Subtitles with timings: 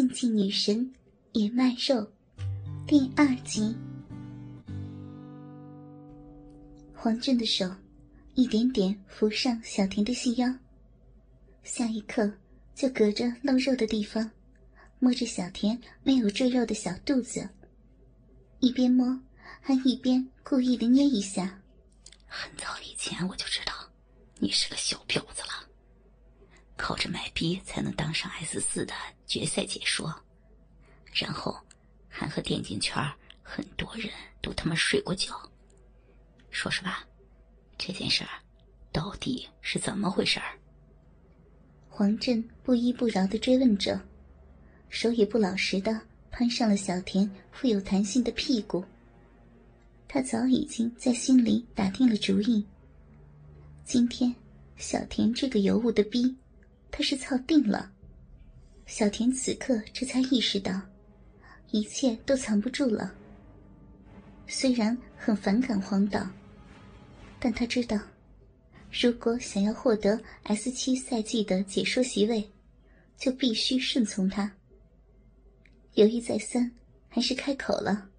[0.00, 0.90] 禁忌女神
[1.32, 2.10] 也卖肉
[2.86, 3.76] 第二集。
[6.94, 7.70] 黄俊的手
[8.32, 10.50] 一点点扶上小田的细腰，
[11.64, 12.32] 下一刻
[12.74, 14.30] 就隔着露肉的地方
[15.00, 17.46] 摸着小田没有赘肉的小肚子，
[18.60, 19.20] 一边摸
[19.60, 21.60] 还一边故意的捏一下。
[22.26, 23.74] 很早以前我就知道
[24.38, 25.69] 你是个小婊子了。
[26.80, 28.94] 靠着卖逼才能当上 S 四的
[29.26, 30.12] 决赛解说，
[31.12, 31.54] 然后
[32.08, 32.96] 还和电竞圈
[33.42, 35.38] 很多人都他妈睡过觉。
[36.50, 37.04] 说实话，
[37.76, 38.30] 这件事儿
[38.90, 40.58] 到底是怎么回事儿？
[41.90, 44.00] 黄振不依不饶的追问着，
[44.88, 48.82] 手也不老实的攀上了小田富有弹性的屁股。
[50.08, 52.64] 他早已经在心里打定了主意，
[53.84, 54.34] 今天
[54.78, 56.34] 小田这个尤物的逼。
[56.90, 57.92] 他是操定了，
[58.86, 60.80] 小田此刻这才意识到，
[61.70, 63.14] 一切都藏不住了。
[64.46, 66.28] 虽然很反感黄岛，
[67.38, 67.98] 但他知道，
[68.90, 72.50] 如果想要获得 S 七赛季的解说席位，
[73.16, 74.52] 就必须顺从他。
[75.94, 76.70] 犹豫再三，
[77.08, 78.10] 还是开口了：“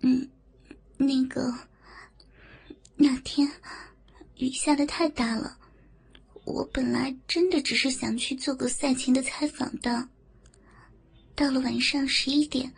[0.00, 0.28] 嗯，
[0.98, 1.52] 那个，
[2.96, 3.50] 那天
[4.36, 5.58] 雨下的太大了。”
[6.44, 10.08] 我本来真的只是想去做个赛前的采访的。
[11.34, 12.70] 到了晚上十一点，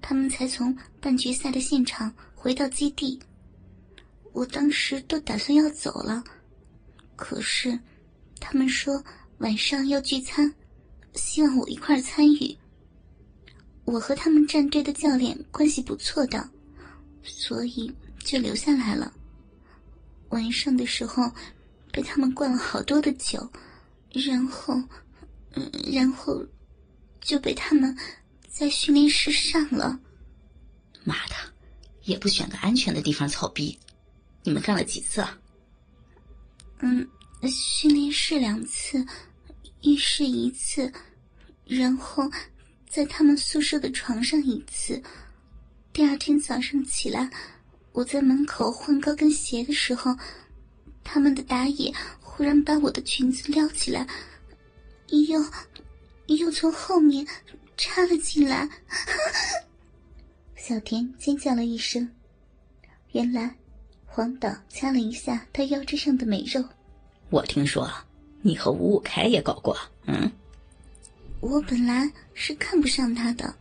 [0.00, 3.20] 他们才从半决赛的现场回到基地。
[4.32, 6.22] 我当时都打算要走了，
[7.16, 7.78] 可是
[8.38, 9.02] 他们说
[9.38, 10.54] 晚上要聚餐，
[11.14, 12.56] 希望我一块参与。
[13.84, 16.48] 我和他们战队的教练关系不错的，
[17.24, 19.12] 所以就留下来了。
[20.28, 21.28] 晚上的时候。
[21.92, 23.50] 被他们灌了好多的酒，
[24.12, 24.74] 然后，
[25.54, 26.44] 嗯，然后
[27.20, 27.96] 就被他们
[28.48, 29.98] 在训练室上了。
[31.04, 31.34] 妈的，
[32.04, 33.78] 也不选个安全的地方操逼！
[34.42, 35.24] 你们干了几次？
[36.78, 37.06] 嗯，
[37.48, 39.04] 训练室两次，
[39.82, 40.92] 浴室一次，
[41.64, 42.30] 然后
[42.88, 45.02] 在他们宿舍的床上一次。
[45.92, 47.28] 第二天早上起来，
[47.92, 50.16] 我在门口换高跟鞋的时候。
[51.02, 54.06] 他们的打野忽然把我的裙子撩起来，
[55.08, 55.44] 又
[56.36, 57.26] 又从后面
[57.76, 58.68] 插了进来。
[60.56, 62.08] 小田尖叫了一声。
[63.12, 63.52] 原来
[64.06, 66.64] 黄导掐了一下他腰肢上的美肉。
[67.28, 67.90] 我听说
[68.40, 70.30] 你和五五开也搞过，嗯？
[71.40, 73.52] 我本来是看不上他的，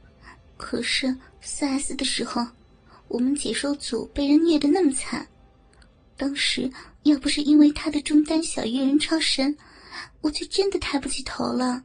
[0.58, 2.46] 可是四 S 的时候，
[3.08, 5.26] 我们解说组被人虐得那么惨。
[6.20, 6.70] 当时
[7.04, 9.58] 要不是因为他的中单小鱼人超神，
[10.20, 11.82] 我就真的抬不起头了，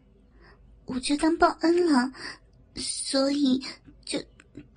[0.87, 2.11] 我就当报恩了，
[2.75, 3.63] 所以
[4.05, 4.21] 就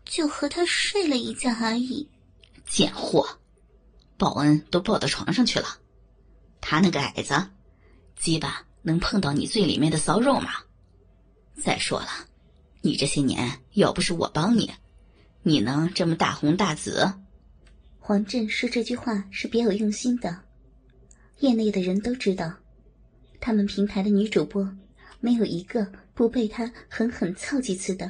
[0.05, 2.07] 就和他睡了一觉而已。
[2.67, 3.27] 贱货，
[4.15, 5.67] 报恩都报到床上去了，
[6.61, 7.49] 他那个矮子，
[8.15, 10.51] 鸡巴能碰到你最里面的骚肉吗？
[11.59, 12.09] 再说了，
[12.81, 14.71] 你这些年要不是我帮你，
[15.41, 17.11] 你能这么大红大紫？
[18.07, 20.41] 黄振说这句话是别有用心的，
[21.39, 22.53] 业内的人都知道，
[23.41, 24.65] 他们平台的女主播
[25.19, 28.09] 没有一个不被他狠狠操几次的。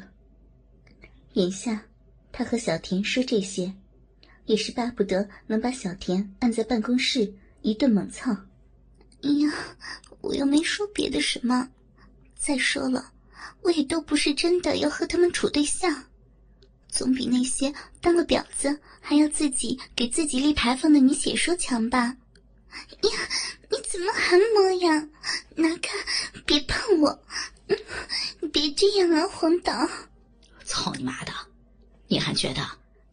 [1.34, 1.84] 眼下，
[2.32, 3.74] 他和小田说这些，
[4.46, 7.34] 也是巴不得能把小田按在办公室
[7.64, 8.32] 一顿猛操。
[9.24, 9.52] 哎呀，
[10.22, 11.68] 我又没说别的什么，
[12.36, 13.14] 再说了，
[13.64, 16.04] 我也都不是真的要和他们处对象。
[16.90, 22.00] 总比那些当了婊子还要自己给自己立牌坊的女解说强吧？
[22.00, 23.12] 呀，
[23.70, 25.08] 你怎么还摸呀？
[25.56, 25.90] 拿开，
[26.46, 27.24] 别碰我！
[27.68, 27.78] 嗯
[28.52, 29.74] 别这样啊，黄导！
[30.64, 31.34] 操你妈的！
[32.08, 32.66] 你还觉得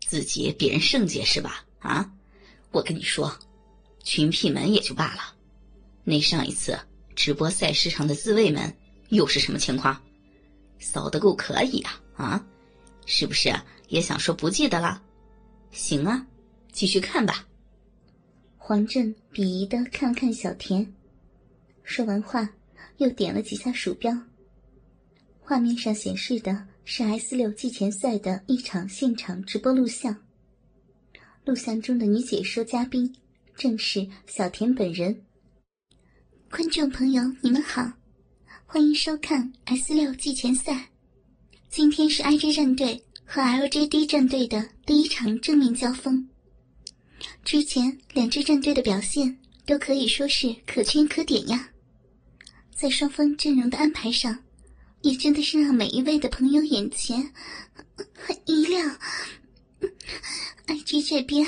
[0.06, 1.64] 自己比人圣洁是吧？
[1.80, 2.10] 啊！
[2.70, 3.36] 我跟你说，
[4.02, 5.34] 群屁门也就罢了，
[6.04, 6.78] 那上一次
[7.16, 8.76] 直播赛事上的自卫门
[9.08, 10.00] 又是什么情况？
[10.78, 12.00] 骚得够可以啊！
[12.16, 12.46] 啊！
[13.06, 13.52] 是不是
[13.88, 15.02] 也想说不记得了？
[15.70, 16.26] 行啊，
[16.72, 17.46] 继续看吧。
[18.56, 20.90] 黄振鄙夷的看了看小田，
[21.82, 22.48] 说完话，
[22.96, 24.16] 又点了几下鼠标。
[25.40, 30.16] 画面上显示的是 S 六季前赛的一场现场直播录像。
[31.44, 33.14] 录像中的女解说嘉宾
[33.54, 35.22] 正是小田本人。
[36.50, 37.92] 观众朋友，你们好，
[38.64, 40.93] 欢迎收看 S 六季前赛。
[41.76, 46.28] 今天是 IG 战队和 LGD 战队的第一场正面交锋。
[47.44, 49.36] 之前两支战队的表现
[49.66, 51.70] 都可以说是可圈可点呀。
[52.72, 54.38] 在双方阵容的安排上，
[55.02, 57.32] 也真的是让每一位的朋友眼前
[58.46, 58.96] 一亮。
[60.68, 61.44] IG 这边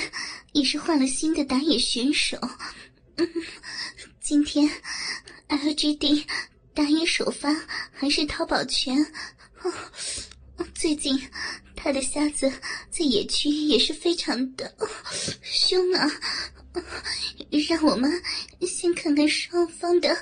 [0.51, 2.37] 也是换了新的打野选手，
[4.19, 4.69] 今天
[5.47, 6.25] LGD
[6.73, 7.55] 打野首发
[7.93, 9.09] 还是淘宝全。
[10.73, 11.19] 最近
[11.75, 12.51] 他的瞎子
[12.89, 14.75] 在野区也是非常的
[15.41, 16.09] 凶啊，
[17.69, 18.11] 让我们
[18.61, 20.15] 先看看双方的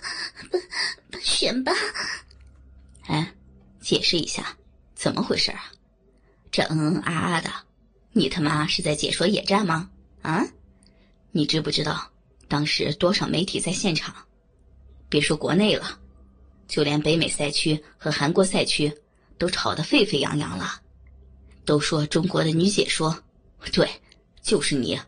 [1.21, 1.71] 选吧。
[3.07, 3.33] 哎，
[3.81, 4.57] 解释一下，
[4.95, 5.71] 怎么回事啊？
[6.51, 7.51] 这嗯嗯啊啊的，
[8.11, 9.89] 你他妈是在解说野战吗？
[10.21, 10.45] 啊？
[11.31, 12.11] 你知不知道
[12.47, 14.15] 当时多少媒体在现场？
[15.07, 15.99] 别说国内了，
[16.67, 18.91] 就连北美赛区和韩国赛区
[19.37, 20.81] 都吵得沸沸扬扬了，
[21.65, 23.17] 都说中国的女解说，
[23.71, 23.89] 对，
[24.41, 24.99] 就是你，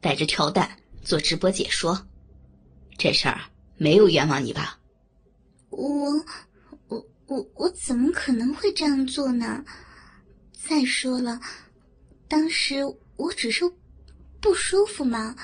[0.00, 2.06] 带着跳蛋做直播解说，
[2.98, 3.40] 这事儿
[3.76, 4.78] 没有冤枉你吧？
[5.70, 6.24] 我。
[7.26, 9.64] 我我怎么可能会这样做呢？
[10.52, 11.40] 再说了，
[12.28, 12.84] 当时
[13.16, 13.64] 我只是
[14.42, 15.34] 不舒服嘛，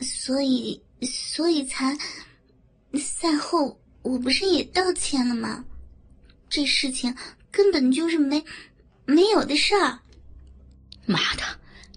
[0.00, 1.98] 所以所以才
[2.94, 5.64] 赛后我不是也道歉了吗？
[6.48, 7.12] 这事情
[7.50, 8.44] 根本就是没
[9.04, 9.98] 没有的事儿。
[11.06, 11.42] 妈的，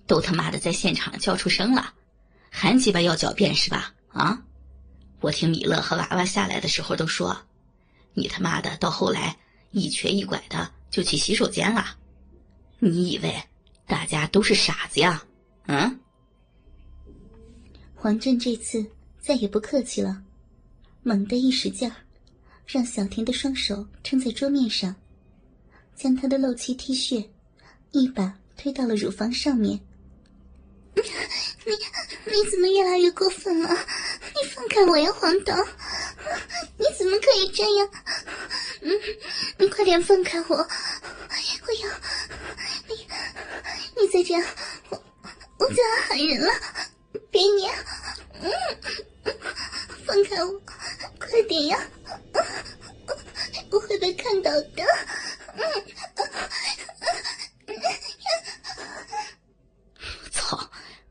[0.07, 1.93] 都他妈的在现场叫出声了，
[2.49, 3.93] 还鸡巴要狡辩是吧？
[4.09, 4.43] 啊！
[5.19, 7.35] 我听米勒和娃娃下来的时候都说。
[8.13, 9.35] 你他妈的到后来
[9.71, 11.97] 一瘸一拐的就去洗手间了，
[12.77, 13.33] 你以为
[13.87, 15.23] 大家都是傻子呀？
[15.65, 15.99] 嗯？
[17.95, 18.85] 黄振这次
[19.19, 20.21] 再也不客气了，
[21.01, 21.95] 猛地一使劲儿，
[22.67, 24.95] 让小婷的双手撑在桌面上，
[25.95, 27.27] 将他的露脐 T 恤
[27.91, 29.79] 一把推到了乳房上面。
[30.95, 31.01] 你
[32.25, 33.69] 你怎么越来越过分了？
[33.69, 35.55] 你放开我呀，黄导！
[36.77, 37.89] 你怎么可以这样？
[38.81, 38.91] 嗯，
[39.57, 40.55] 你快点放开我！
[40.55, 41.89] 我要
[42.87, 43.07] 你，
[43.97, 44.45] 你再这样，
[44.89, 45.03] 我
[45.59, 46.51] 我就要喊人了！
[47.31, 47.71] 别捏！
[48.41, 48.51] 嗯，
[50.05, 50.61] 放开我，
[51.19, 51.79] 快点呀！
[53.71, 54.83] 我会被看到的。
[57.67, 57.73] 嗯。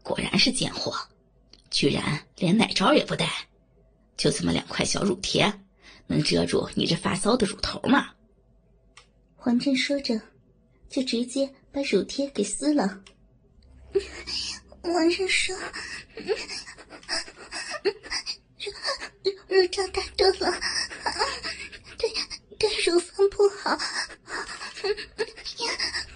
[0.02, 0.94] 果然是贱货，
[1.70, 3.30] 居然连奶罩也不带，
[4.16, 5.50] 就这么两块小乳贴，
[6.06, 8.10] 能遮住你这发骚的乳头吗？
[9.36, 10.20] 黄振说着，
[10.90, 13.02] 就直接把乳贴给撕了。
[14.82, 15.56] 王振说
[16.18, 16.34] ：“乳
[19.48, 20.60] 乳罩太多了，
[21.96, 22.12] 对
[22.58, 23.78] 对乳房不好，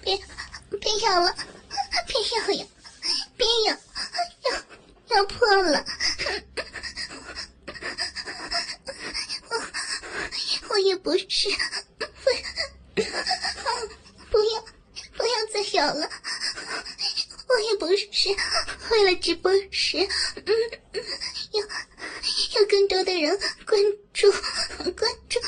[0.03, 0.19] 别
[0.79, 1.35] 别咬了，
[2.05, 2.65] 别咬呀！”
[3.37, 3.77] 别咬，
[4.43, 5.85] 要要破了！
[9.49, 9.51] 我
[10.69, 11.47] 我也不是
[12.25, 12.43] 为，
[14.29, 14.65] 不要
[15.15, 16.09] 不要再咬了！
[17.47, 18.35] 我也不是
[18.89, 19.97] 为了直播时，
[20.35, 20.53] 嗯，
[21.51, 21.61] 要
[22.59, 23.81] 要更多的人关
[24.13, 25.39] 注关注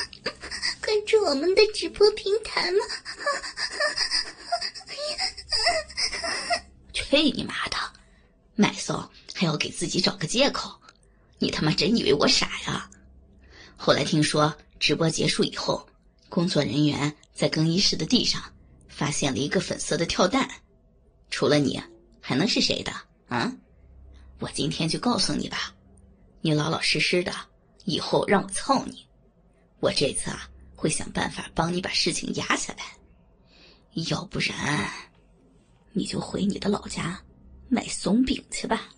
[0.90, 2.78] 关注我们的直播平台吗？
[6.92, 7.76] 去你妈的！
[8.56, 10.80] 卖骚还要给自己找个借口，
[11.38, 12.90] 你他妈真以为我傻呀？
[13.76, 15.88] 后来听说直播结束以后，
[16.28, 18.42] 工作人员在更衣室的地上
[18.88, 20.50] 发现了一个粉色的跳蛋，
[21.30, 21.80] 除了你
[22.20, 22.92] 还能是谁的
[23.28, 23.52] 啊？
[24.40, 25.72] 我今天就告诉你吧，
[26.40, 27.32] 你老老实实的，
[27.84, 29.06] 以后让我操你，
[29.78, 32.84] 我这次啊会想办法帮你把事情压下来，
[34.08, 34.90] 要不然。
[35.92, 37.20] 你就回你的老家
[37.68, 38.88] 卖松饼去吧。